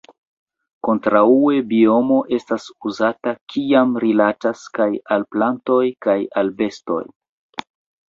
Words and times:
Kontraŭe 0.87 1.59
biomo 1.73 2.17
estas 2.39 2.65
uzata 2.93 3.35
kiam 3.53 3.95
rilatas 4.07 4.67
kaj 4.81 4.91
al 5.19 5.29
plantoj 5.37 5.81
kaj 6.09 6.21
al 6.45 6.55
bestoj. 6.65 7.03